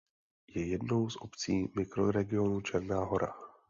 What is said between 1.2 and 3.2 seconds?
obcí mikroregionu Černá